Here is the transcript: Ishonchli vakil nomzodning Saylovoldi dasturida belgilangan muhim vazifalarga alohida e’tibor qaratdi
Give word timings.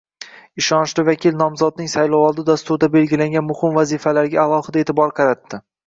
Ishonchli 0.61 1.05
vakil 1.09 1.37
nomzodning 1.41 1.91
Saylovoldi 1.95 2.47
dasturida 2.49 2.91
belgilangan 2.99 3.49
muhim 3.53 3.79
vazifalarga 3.81 4.45
alohida 4.49 4.87
e’tibor 4.87 5.19
qaratdi 5.23 5.67